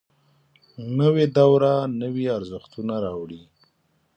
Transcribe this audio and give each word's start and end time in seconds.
نوې 0.99 1.25
دوره 1.37 1.71
نوي 2.01 2.25
ارزښتونه 2.37 2.95
راوړي 3.05 3.41